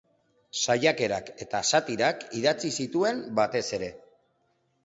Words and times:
Saiakerak 0.59 1.29
eta 1.45 1.61
satirak 1.71 2.25
idatzi 2.39 2.75
zituen 2.85 3.23
batez 3.41 3.65
ere. 3.81 3.95